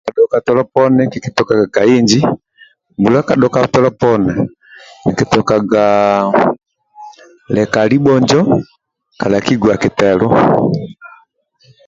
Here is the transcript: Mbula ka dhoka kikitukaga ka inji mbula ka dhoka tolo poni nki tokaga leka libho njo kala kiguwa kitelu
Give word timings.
Mbula 0.09 0.31
ka 0.31 0.39
dhoka 0.55 1.07
kikitukaga 1.13 1.65
ka 1.75 1.81
inji 1.97 2.19
mbula 2.99 3.19
ka 3.27 3.33
dhoka 3.41 3.59
tolo 3.73 3.89
poni 4.01 4.33
nki 5.09 5.23
tokaga 5.31 5.85
leka 7.55 7.79
libho 7.91 8.13
njo 8.21 8.41
kala 9.19 9.37
kiguwa 9.45 9.75
kitelu 9.81 10.27